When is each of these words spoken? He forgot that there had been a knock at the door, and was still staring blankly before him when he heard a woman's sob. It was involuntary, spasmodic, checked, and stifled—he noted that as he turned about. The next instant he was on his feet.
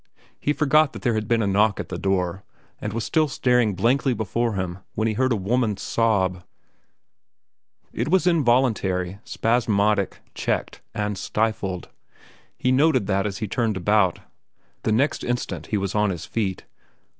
He 0.39 0.51
forgot 0.51 0.93
that 0.93 1.03
there 1.03 1.13
had 1.13 1.27
been 1.27 1.43
a 1.43 1.47
knock 1.47 1.79
at 1.79 1.89
the 1.89 1.97
door, 1.99 2.43
and 2.79 2.91
was 2.91 3.03
still 3.03 3.27
staring 3.27 3.75
blankly 3.75 4.15
before 4.15 4.53
him 4.55 4.79
when 4.95 5.07
he 5.07 5.13
heard 5.13 5.31
a 5.31 5.35
woman's 5.35 5.83
sob. 5.83 6.43
It 7.93 8.07
was 8.09 8.25
involuntary, 8.25 9.19
spasmodic, 9.23 10.17
checked, 10.33 10.81
and 10.95 11.19
stifled—he 11.19 12.71
noted 12.71 13.05
that 13.05 13.27
as 13.27 13.37
he 13.37 13.47
turned 13.47 13.77
about. 13.77 14.17
The 14.81 14.91
next 14.91 15.23
instant 15.23 15.67
he 15.67 15.77
was 15.77 15.93
on 15.93 16.09
his 16.09 16.25
feet. 16.25 16.65